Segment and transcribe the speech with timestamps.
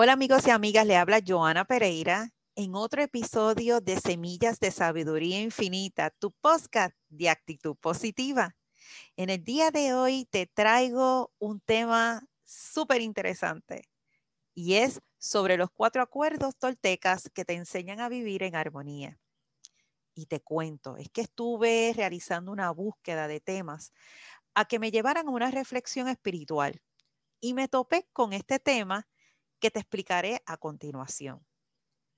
[0.00, 5.40] Hola amigos y amigas, le habla Joana Pereira en otro episodio de Semillas de Sabiduría
[5.40, 8.54] Infinita, tu podcast de actitud positiva.
[9.16, 13.88] En el día de hoy te traigo un tema súper interesante
[14.54, 19.18] y es sobre los cuatro acuerdos toltecas que te enseñan a vivir en armonía.
[20.14, 23.92] Y te cuento, es que estuve realizando una búsqueda de temas
[24.54, 26.80] a que me llevaran a una reflexión espiritual
[27.40, 29.08] y me topé con este tema
[29.58, 31.44] que te explicaré a continuación.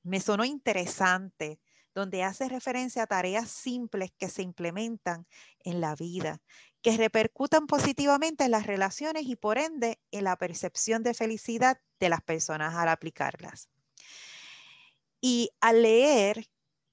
[0.02, 1.60] Me sonó interesante,
[1.94, 5.26] donde hace referencia a tareas simples que se implementan
[5.60, 6.40] en la vida,
[6.82, 12.08] que repercutan positivamente en las relaciones y por ende en la percepción de felicidad de
[12.08, 13.68] las personas al aplicarlas.
[15.20, 16.48] Y al leer,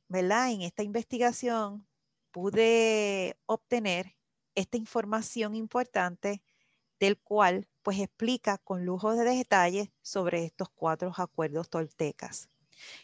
[0.09, 0.51] ¿verdad?
[0.51, 1.87] En esta investigación
[2.31, 4.17] pude obtener
[4.55, 6.41] esta información importante
[6.99, 12.49] del cual pues explica con lujo de detalles sobre estos cuatro acuerdos toltecas.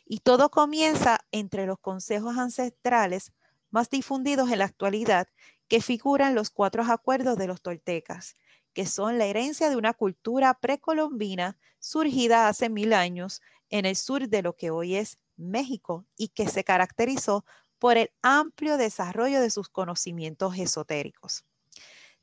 [0.05, 3.31] Y todo comienza entre los consejos ancestrales
[3.69, 5.27] más difundidos en la actualidad
[5.67, 8.35] que figuran los cuatro acuerdos de los toltecas,
[8.73, 14.27] que son la herencia de una cultura precolombina surgida hace mil años en el sur
[14.27, 17.45] de lo que hoy es México y que se caracterizó
[17.79, 21.45] por el amplio desarrollo de sus conocimientos esotéricos.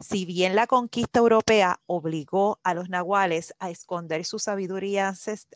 [0.01, 5.09] Si bien la conquista europea obligó a los nahuales a esconder su sabiduría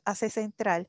[0.05, 0.89] ancestral,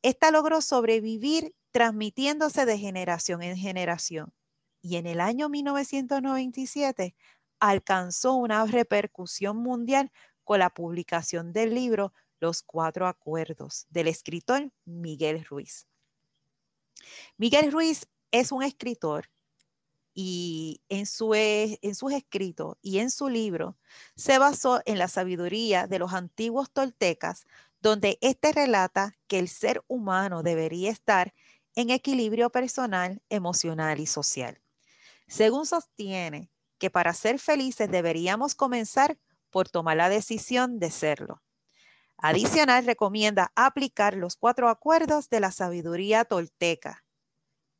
[0.00, 4.32] esta logró sobrevivir transmitiéndose de generación en generación.
[4.80, 7.14] Y en el año 1997
[7.58, 10.10] alcanzó una repercusión mundial
[10.42, 15.86] con la publicación del libro Los Cuatro Acuerdos del escritor Miguel Ruiz.
[17.36, 19.28] Miguel Ruiz es un escritor
[20.14, 23.76] y en, su, e, sus escritos y en su libro
[24.16, 27.46] se basó en la sabiduría de los antiguos toltecas,
[27.80, 31.32] donde éste relata que el ser humano debería estar
[31.74, 34.60] en equilibrio personal, emocional y social.
[35.28, 39.18] Según sostiene que para ser felices deberíamos comenzar
[39.50, 41.42] por tomar la decisión de serlo.
[42.18, 47.04] Adicional, recomienda aplicar los cuatro acuerdos de la sabiduría tolteca,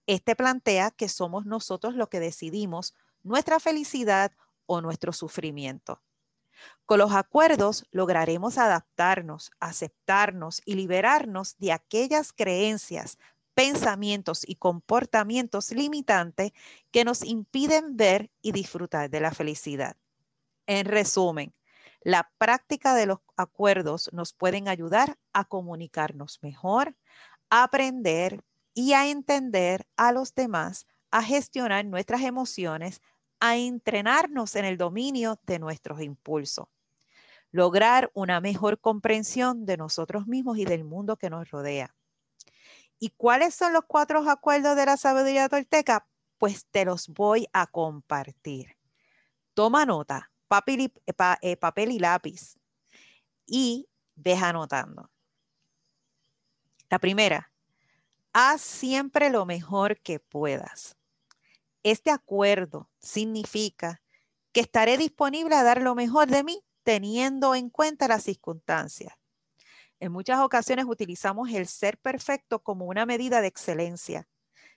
[0.06, 4.32] este plantea que somos nosotros los que decidimos nuestra felicidad
[4.66, 6.02] o nuestro sufrimiento.
[6.86, 13.18] Con los acuerdos lograremos adaptarnos, aceptarnos y liberarnos de aquellas creencias,
[13.54, 16.52] pensamientos y comportamientos limitantes
[16.90, 19.96] que nos impiden ver y disfrutar de la felicidad.
[20.66, 21.54] En resumen,
[22.02, 26.96] la práctica de los acuerdos nos pueden ayudar a comunicarnos mejor,
[27.50, 28.42] aprender,
[28.80, 33.02] y a entender a los demás, a gestionar nuestras emociones,
[33.38, 36.66] a entrenarnos en el dominio de nuestros impulsos,
[37.50, 41.94] lograr una mejor comprensión de nosotros mismos y del mundo que nos rodea.
[42.98, 46.06] ¿Y cuáles son los cuatro acuerdos de la sabiduría tolteca?
[46.38, 48.78] Pues te los voy a compartir.
[49.52, 50.92] Toma nota, papel y,
[51.42, 52.56] eh, papel y lápiz
[53.44, 55.10] y deja anotando.
[56.88, 57.49] La primera,
[58.32, 60.96] haz siempre lo mejor que puedas.
[61.82, 64.02] Este acuerdo significa
[64.52, 69.14] que estaré disponible a dar lo mejor de mí teniendo en cuenta las circunstancias.
[70.00, 74.26] En muchas ocasiones utilizamos el ser perfecto como una medida de excelencia.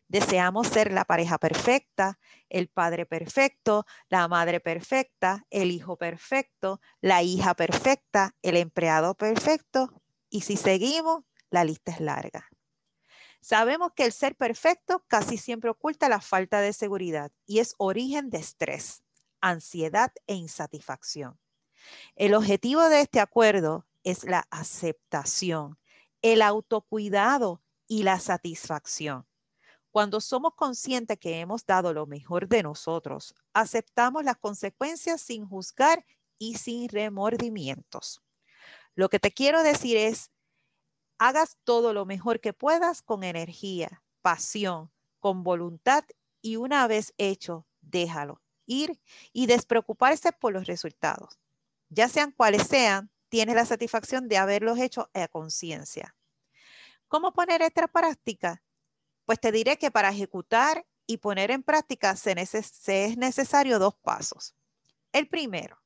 [0.07, 7.23] Deseamos ser la pareja perfecta, el padre perfecto, la madre perfecta, el hijo perfecto, la
[7.23, 10.01] hija perfecta, el empleado perfecto.
[10.29, 12.52] Y si seguimos, la lista es larga.
[13.43, 18.29] Sabemos que el ser perfecto casi siempre oculta la falta de seguridad y es origen
[18.29, 19.03] de estrés,
[19.41, 21.37] ansiedad e insatisfacción.
[22.15, 25.77] El objetivo de este acuerdo es la aceptación,
[26.21, 29.27] el autocuidado y la satisfacción.
[29.91, 36.05] Cuando somos conscientes que hemos dado lo mejor de nosotros, aceptamos las consecuencias sin juzgar
[36.37, 38.23] y sin remordimientos.
[38.95, 40.31] Lo que te quiero decir es
[41.23, 44.91] hagas todo lo mejor que puedas con energía, pasión,
[45.21, 46.03] con voluntad
[46.41, 48.99] y una vez hecho, déjalo ir
[49.31, 51.39] y despreocuparse por los resultados.
[51.87, 56.13] Ya sean cuales sean, tienes la satisfacción de haberlos hecho a conciencia.
[57.07, 58.61] ¿Cómo poner esta práctica?
[59.23, 63.95] Pues te diré que para ejecutar y poner en práctica se, se es necesario dos
[63.95, 64.55] pasos.
[65.13, 65.77] El primero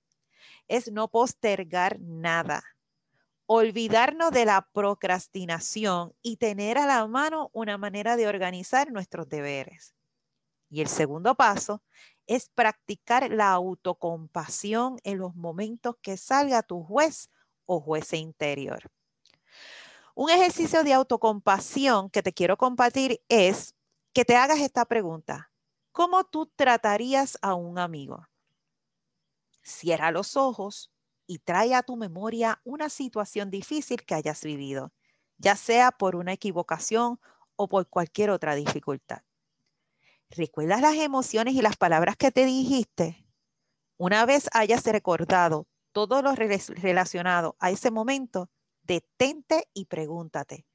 [0.68, 2.64] es no postergar nada
[3.48, 9.96] olvidarnos de la procrastinación y tener a la mano una manera de organizar nuestros deberes.
[10.70, 11.82] Y el segundo paso
[12.28, 17.30] es practicar la autocompasión en los momentos que salga tu juez
[17.66, 18.92] o juez interior.
[20.14, 23.76] Un ejercicio de autocompasión que te quiero compartir es
[24.14, 25.52] que te hagas esta pregunta.
[25.94, 28.28] ¿Cómo tú tratarías a un amigo?
[29.62, 30.92] Cierra los ojos
[31.28, 34.94] y trae a tu memoria una situación difícil que hayas vivido,
[35.38, 37.20] ya sea por una equivocación
[37.56, 39.22] o por cualquier otra dificultad.
[40.30, 43.26] ¿Recuerdas las emociones y las palabras que te dijiste?
[43.98, 48.50] Una vez hayas recordado todo lo relacionado a ese momento,
[48.84, 50.68] detente y pregúntate,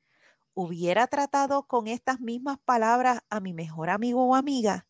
[0.54, 4.86] ¿hubiera tratado con estas mismas palabras a mi mejor amigo o amiga?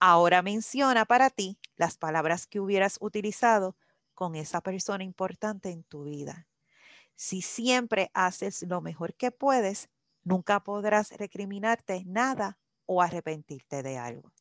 [0.00, 3.76] Ahora menciona para ti las palabras que hubieras utilizado
[4.16, 6.48] con esa persona importante en tu vida.
[7.14, 9.88] Si siempre haces lo mejor que puedes,
[10.24, 14.32] nunca podrás recriminarte nada o arrepentirte de algo.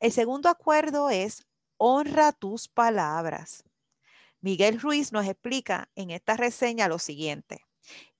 [0.00, 1.46] El segundo acuerdo es
[1.76, 3.64] honra tus palabras.
[4.40, 7.60] Miguel Ruiz nos explica en esta reseña lo siguiente.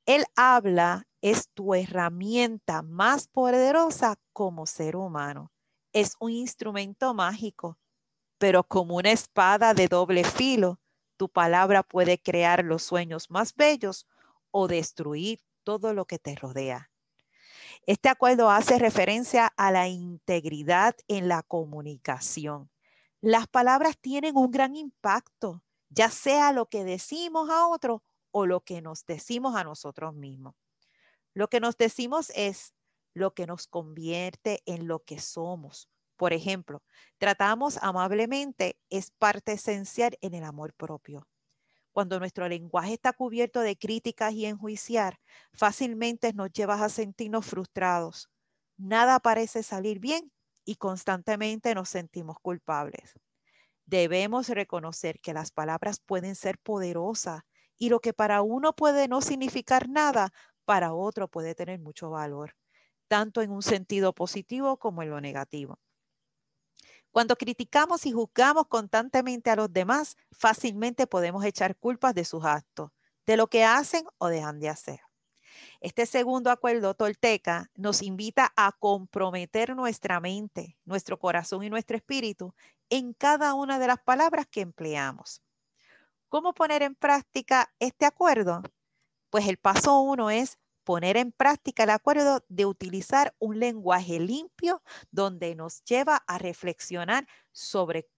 [0.05, 5.53] El habla es tu herramienta más poderosa como ser humano.
[5.93, 7.79] Es un instrumento mágico,
[8.38, 10.81] pero como una espada de doble filo,
[11.17, 14.06] tu palabra puede crear los sueños más bellos
[14.50, 16.90] o destruir todo lo que te rodea.
[17.87, 22.70] Este acuerdo hace referencia a la integridad en la comunicación.
[23.20, 28.61] Las palabras tienen un gran impacto ya sea lo que decimos a otro o lo
[28.61, 30.55] que nos decimos a nosotros mismos.
[31.35, 32.75] Lo que nos decimos es
[33.14, 35.88] lo que nos convierte en lo que somos.
[36.19, 36.82] Por ejemplo,
[37.19, 41.29] tratamos amablemente es parte esencial en el amor propio.
[41.93, 45.20] Cuando nuestro lenguaje está cubierto de críticas y enjuiciar,
[45.53, 48.31] fácilmente nos lleva a sentirnos frustrados.
[48.79, 50.32] Nada parece salir bien
[50.65, 53.14] y constantemente nos sentimos culpables.
[53.87, 57.43] Debemos reconocer que las palabras pueden ser poderosas
[57.79, 60.32] y lo que para uno puede no significar nada,
[60.64, 62.56] para otro puede tener mucho valor,
[63.09, 65.81] tanto en un sentido positivo como en lo negativo.
[67.11, 72.91] Cuando criticamos y juzgamos constantemente a los demás, fácilmente podemos echar culpas de sus actos,
[73.27, 75.01] de lo que hacen o dejan de hacer.
[75.81, 82.55] Este segundo acuerdo tolteca nos invita a comprometer nuestra mente, nuestro corazón y nuestro espíritu
[82.91, 85.43] en cada una de las palabras que empleamos.
[86.29, 88.63] ¿Cómo poner en práctica este acuerdo?
[89.31, 94.82] Pues el paso uno es poner en práctica el acuerdo de utilizar un lenguaje limpio
[95.11, 98.08] donde nos lleva a reflexionar sobre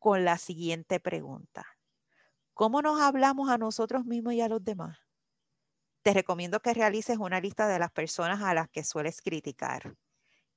[0.00, 1.64] con la siguiente pregunta.
[2.54, 4.98] ¿Cómo nos hablamos a nosotros mismos y a los demás?
[6.02, 9.94] Te recomiendo que realices una lista de las personas a las que sueles criticar.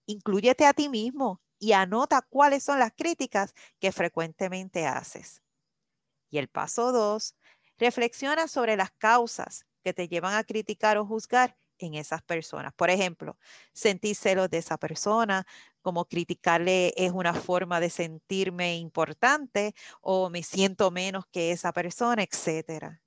[0.07, 5.43] Inclúyete a ti mismo y anota cuáles son las críticas que frecuentemente haces.
[6.31, 7.35] Y el paso dos,
[7.77, 12.73] reflexiona sobre las causas que te llevan a criticar o juzgar en esas personas.
[12.73, 13.37] Por ejemplo,
[13.71, 15.45] sentir celos de esa persona,
[15.83, 22.23] como criticarle es una forma de sentirme importante o me siento menos que esa persona,
[22.23, 22.99] etc.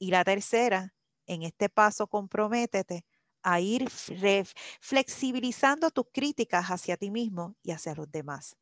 [0.00, 0.96] Y la tercera,
[1.26, 3.04] en este paso comprométete
[3.44, 3.88] a ir
[4.80, 8.56] flexibilizando tus críticas hacia ti mismo y hacia los demás.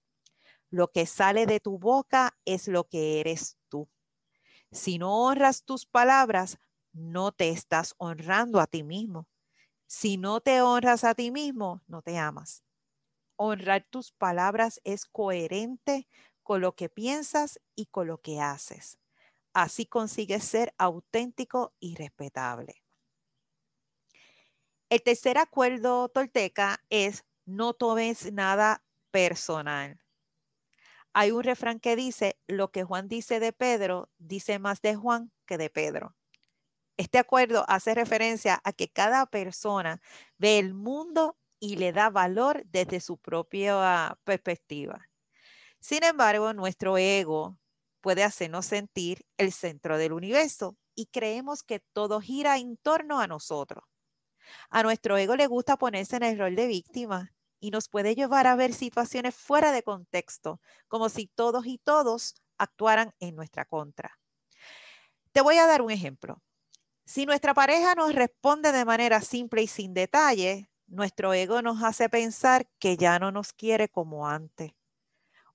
[0.69, 3.89] Lo que sale de tu boca es lo que eres tú.
[4.71, 6.59] Si no honras tus palabras,
[6.95, 9.29] no te estás honrando a ti mismo.
[9.87, 12.65] Si no te honras a ti mismo, no te amas.
[13.37, 16.09] Honrar tus palabras es coherente
[16.43, 18.99] con lo que piensas y con lo que haces.
[19.53, 22.83] Así consigues ser auténtico y respetable.
[24.89, 30.01] El tercer acuerdo tolteca es no tomes nada personal.
[31.13, 35.31] Hay un refrán que dice, lo que Juan dice de Pedro, dice más de Juan
[35.47, 36.17] que de Pedro.
[36.97, 40.01] Este acuerdo hace referencia a que cada persona
[40.39, 45.09] ve el mundo y le da valor desde su propia perspectiva.
[45.81, 47.59] Sin embargo, nuestro ego
[48.01, 53.27] puede hacernos sentir el centro del universo y creemos que todo gira en torno a
[53.27, 53.85] nosotros.
[54.71, 58.47] A nuestro ego le gusta ponerse en el rol de víctima y nos puede llevar
[58.47, 64.19] a ver situaciones fuera de contexto, como si todos y todos actuaran en nuestra contra.
[65.33, 66.43] Te voy a dar un ejemplo.
[67.07, 72.09] Si nuestra pareja nos responde de manera simple y sin detalle, nuestro ego nos hace
[72.09, 74.73] pensar que ya no nos quiere como antes.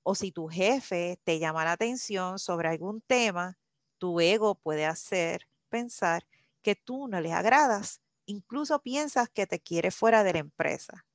[0.03, 3.57] O si tu jefe te llama la atención sobre algún tema,
[3.97, 6.27] tu ego puede hacer pensar
[6.61, 11.05] que tú no le agradas incluso piensas que te quiere fuera de la empresa.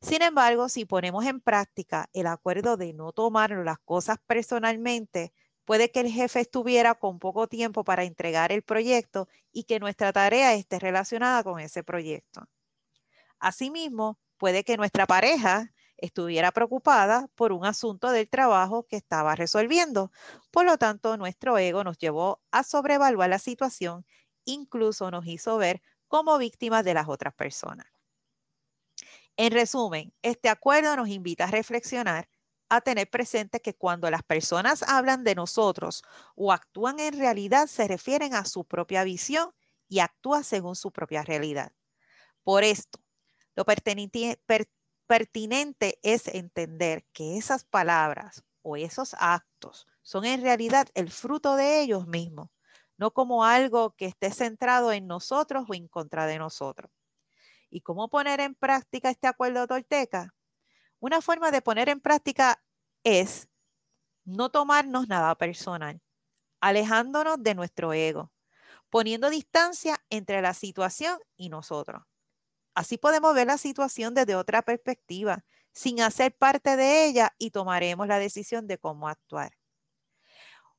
[0.00, 5.32] Sin embargo, si ponemos en práctica el acuerdo de no tomar las cosas personalmente,
[5.68, 10.14] Puede que el jefe estuviera con poco tiempo para entregar el proyecto y que nuestra
[10.14, 12.48] tarea esté relacionada con ese proyecto.
[13.38, 20.10] Asimismo, puede que nuestra pareja estuviera preocupada por un asunto del trabajo que estaba resolviendo.
[20.50, 24.06] Por lo tanto, nuestro ego nos llevó a sobrevaluar la situación,
[24.46, 27.84] incluso nos hizo ver como víctimas de las otras personas.
[29.36, 32.26] En resumen, este acuerdo nos invita a reflexionar,
[32.68, 36.02] a tener presente que cuando las personas hablan de nosotros
[36.34, 39.50] o actúan en realidad se refieren a su propia visión
[39.88, 41.72] y actúan según su propia realidad.
[42.42, 43.00] Por esto,
[43.54, 44.40] lo pertinente,
[45.06, 51.80] pertinente es entender que esas palabras o esos actos son en realidad el fruto de
[51.80, 52.50] ellos mismos,
[52.96, 56.90] no como algo que esté centrado en nosotros o en contra de nosotros.
[57.70, 60.34] ¿Y cómo poner en práctica este acuerdo tolteca?
[61.00, 62.62] Una forma de poner en práctica
[63.04, 63.48] es
[64.24, 66.00] no tomarnos nada personal,
[66.60, 68.32] alejándonos de nuestro ego,
[68.90, 72.02] poniendo distancia entre la situación y nosotros.
[72.74, 78.08] Así podemos ver la situación desde otra perspectiva, sin hacer parte de ella y tomaremos
[78.08, 79.52] la decisión de cómo actuar.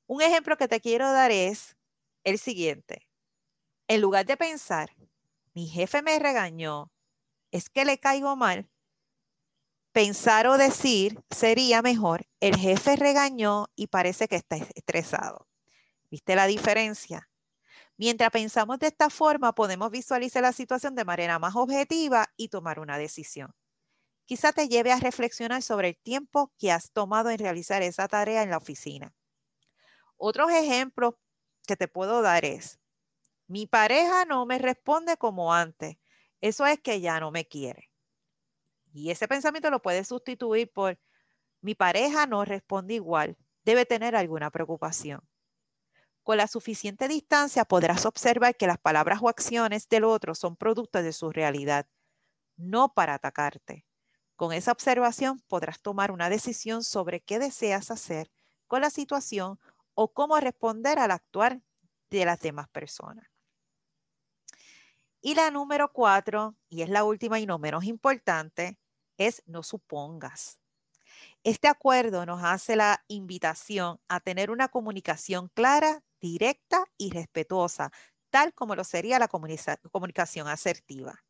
[0.05, 1.77] Un ejemplo que te quiero dar es
[2.23, 3.07] el siguiente.
[3.87, 4.91] En lugar de pensar,
[5.53, 6.91] mi jefe me regañó,
[7.51, 8.69] es que le caigo mal,
[9.91, 15.47] pensar o decir sería mejor, el jefe regañó y parece que está estresado.
[16.09, 17.29] ¿Viste la diferencia?
[17.97, 22.79] Mientras pensamos de esta forma, podemos visualizar la situación de manera más objetiva y tomar
[22.79, 23.53] una decisión.
[24.25, 28.43] Quizá te lleve a reflexionar sobre el tiempo que has tomado en realizar esa tarea
[28.43, 29.13] en la oficina.
[30.17, 31.15] Otros ejemplos
[31.65, 32.79] que te puedo dar es,
[33.47, 35.97] mi pareja no me responde como antes.
[36.41, 37.88] Eso es que ya no me quiere.
[38.93, 40.97] Y ese pensamiento lo puedes sustituir por,
[41.61, 43.37] mi pareja no responde igual.
[43.63, 45.21] Debe tener alguna preocupación.
[46.23, 51.01] Con la suficiente distancia podrás observar que las palabras o acciones del otro son producto
[51.01, 51.87] de su realidad,
[52.55, 53.85] no para atacarte.
[54.35, 58.31] Con esa observación podrás tomar una decisión sobre qué deseas hacer
[58.67, 59.59] con la situación
[59.95, 61.61] o cómo responder al actuar
[62.09, 63.27] de las demás personas.
[65.21, 68.79] Y la número cuatro, y es la última y no menos importante,
[69.17, 70.59] es no supongas.
[71.43, 77.91] Este acuerdo nos hace la invitación a tener una comunicación clara, directa y respetuosa,
[78.29, 81.23] tal como lo sería la comunicación asertiva.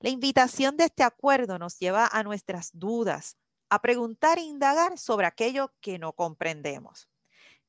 [0.00, 3.36] La invitación de este acuerdo nos lleva a nuestras dudas,
[3.70, 7.08] a preguntar e indagar sobre aquello que no comprendemos.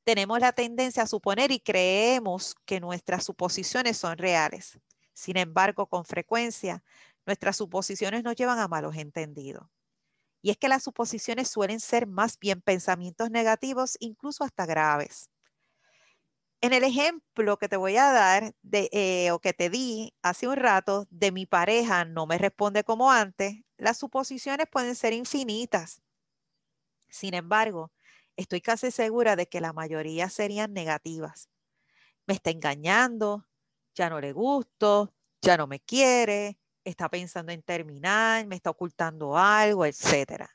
[0.04, 4.78] Tenemos la tendencia a suponer y creemos que nuestras suposiciones son reales.
[5.14, 6.84] Sin embargo, con frecuencia,
[7.26, 9.68] nuestras suposiciones nos llevan a malos entendidos.
[10.42, 15.30] Y es que las suposiciones suelen ser más bien pensamientos negativos, incluso hasta graves.
[16.60, 20.48] En el ejemplo que te voy a dar de, eh, o que te di hace
[20.48, 26.02] un rato de mi pareja no me responde como antes, las suposiciones pueden ser infinitas.
[27.08, 27.92] Sin embargo,
[28.36, 31.48] estoy casi segura de que la mayoría serían negativas.
[32.26, 33.46] Me está engañando,
[33.94, 39.36] ya no le gusto, ya no me quiere, está pensando en terminar, me está ocultando
[39.36, 40.46] algo, etc.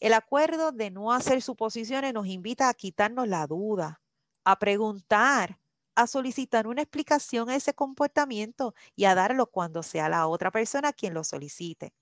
[0.00, 4.02] El acuerdo de no hacer suposiciones nos invita a quitarnos la duda,
[4.44, 5.58] a preguntar,
[5.94, 10.92] a solicitar una explicación a ese comportamiento y a darlo cuando sea la otra persona
[10.92, 11.94] quien lo solicite.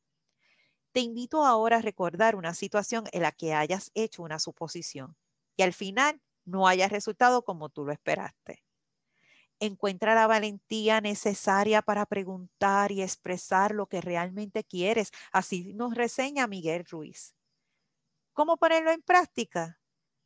[0.92, 5.16] Te invito ahora a recordar una situación en la que hayas hecho una suposición
[5.56, 8.64] y al final no haya resultado como tú lo esperaste.
[9.60, 15.10] Encuentra la valentía necesaria para preguntar y expresar lo que realmente quieres.
[15.32, 17.34] Así nos reseña Miguel Ruiz.
[18.32, 19.78] ¿Cómo ponerlo en práctica?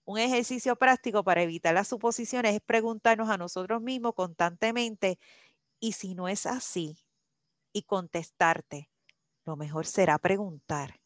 [0.05, 5.19] Un ejercicio práctico para evitar las suposiciones es preguntarnos a nosotros mismos constantemente,
[5.81, 6.99] y si no es así,
[7.73, 8.91] y contestarte,
[9.45, 11.01] lo mejor será preguntar.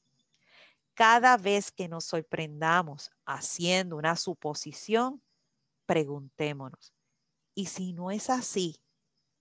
[0.94, 5.22] Cada vez que nos sorprendamos haciendo una suposición,
[5.86, 6.97] preguntémonos.
[7.58, 8.80] Y si no es así,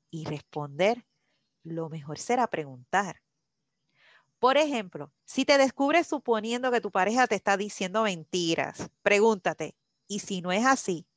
[0.10, 1.06] y responder,
[1.62, 3.22] lo mejor será preguntar.
[4.40, 10.18] Por ejemplo, si te descubres suponiendo que tu pareja te está diciendo mentiras, pregúntate, ¿y
[10.18, 11.08] si no es así?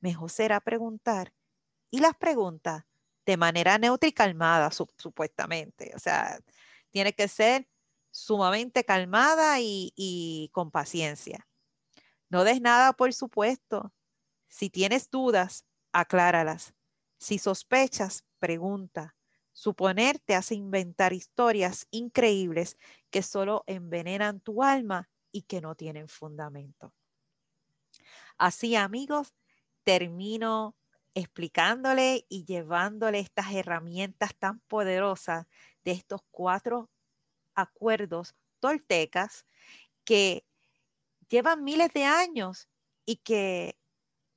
[0.00, 1.32] Mejor será preguntar.
[1.92, 2.86] Y las preguntas
[3.24, 5.92] de manera neutra y calmada, supuestamente.
[5.94, 6.40] O sea,
[6.90, 7.68] tiene que ser
[8.10, 11.46] sumamente calmada y, y con paciencia.
[12.30, 13.94] No des nada por supuesto.
[14.48, 16.74] Si tienes dudas, acláralas.
[17.18, 19.16] Si sospechas, pregunta.
[19.52, 22.78] Suponer te hace inventar historias increíbles
[23.10, 26.94] que solo envenenan tu alma y que no tienen fundamento.
[28.38, 29.34] Así, amigos,
[29.84, 30.76] termino
[31.14, 35.46] explicándole y llevándole estas herramientas tan poderosas
[35.84, 36.90] de estos cuatro
[37.54, 39.46] acuerdos toltecas
[40.04, 40.46] que
[41.28, 42.68] llevan miles de años
[43.06, 43.78] y que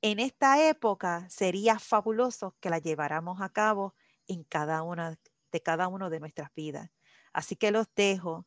[0.02, 3.94] en esta época sería fabuloso que la lleváramos a cabo
[4.26, 5.18] en cada una
[5.52, 6.90] de cada uno de nuestras vidas.
[7.32, 8.46] Así que los dejo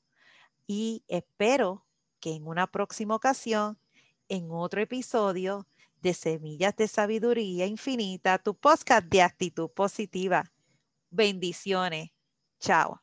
[0.68, 1.86] y espero
[2.20, 3.80] que en una próxima ocasión,
[4.28, 5.68] en otro episodio
[6.02, 10.52] de Semillas de Sabiduría Infinita, tu podcast de actitud positiva.
[11.10, 12.12] Bendiciones.
[12.60, 13.02] Chao.